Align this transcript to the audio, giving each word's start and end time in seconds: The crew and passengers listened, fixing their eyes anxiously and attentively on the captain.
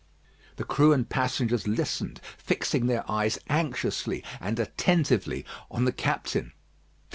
The 0.55 0.63
crew 0.63 0.93
and 0.93 1.07
passengers 1.07 1.67
listened, 1.67 2.21
fixing 2.39 2.87
their 2.87 3.03
eyes 3.07 3.37
anxiously 3.49 4.23
and 4.39 4.57
attentively 4.59 5.45
on 5.69 5.85
the 5.85 5.91
captain. 5.91 6.53